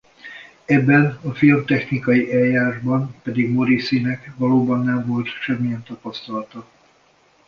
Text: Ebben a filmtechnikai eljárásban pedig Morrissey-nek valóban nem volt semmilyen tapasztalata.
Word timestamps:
Ebben 0.65 1.19
a 1.23 1.31
filmtechnikai 1.33 2.33
eljárásban 2.33 3.15
pedig 3.23 3.49
Morrissey-nek 3.51 4.33
valóban 4.37 4.83
nem 4.83 5.05
volt 5.05 5.27
semmilyen 5.27 5.83
tapasztalata. 5.83 6.67